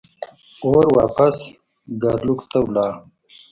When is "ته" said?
2.51-2.59